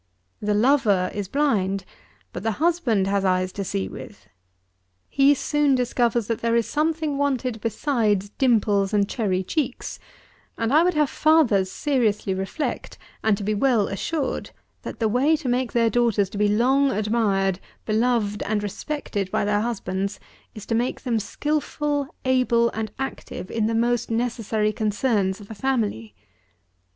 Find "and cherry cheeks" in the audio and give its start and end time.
8.95-9.99